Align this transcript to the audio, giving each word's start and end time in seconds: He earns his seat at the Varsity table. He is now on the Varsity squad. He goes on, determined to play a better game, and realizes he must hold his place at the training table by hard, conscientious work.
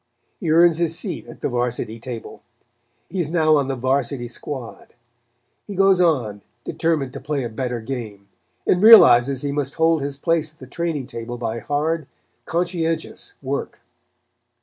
He 0.39 0.49
earns 0.49 0.79
his 0.79 0.97
seat 0.97 1.27
at 1.27 1.41
the 1.41 1.49
Varsity 1.49 1.99
table. 1.99 2.41
He 3.11 3.21
is 3.21 3.29
now 3.29 3.55
on 3.55 3.67
the 3.67 3.75
Varsity 3.75 4.27
squad. 4.27 4.95
He 5.67 5.75
goes 5.75 6.01
on, 6.01 6.41
determined 6.63 7.13
to 7.13 7.19
play 7.19 7.43
a 7.43 7.49
better 7.49 7.79
game, 7.79 8.27
and 8.65 8.81
realizes 8.81 9.43
he 9.43 9.51
must 9.51 9.75
hold 9.75 10.01
his 10.01 10.17
place 10.17 10.51
at 10.51 10.57
the 10.57 10.65
training 10.65 11.05
table 11.05 11.37
by 11.37 11.59
hard, 11.59 12.07
conscientious 12.47 13.33
work. 13.43 13.81